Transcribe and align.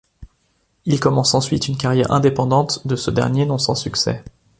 Il 0.85 0.99
commence 0.99 1.35
ensuite 1.35 1.67
une 1.67 1.77
carrière 1.77 2.09
indépendante 2.11 2.87
de 2.87 2.95
ce 2.95 3.11
dernier 3.11 3.45
non 3.45 3.59
sans 3.59 3.75
succès. 3.75 4.23